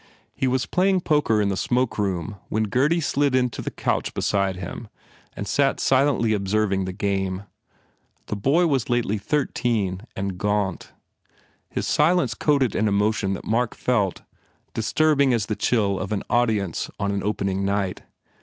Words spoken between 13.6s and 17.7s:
felt, disturbing as the chill of an audience on an opening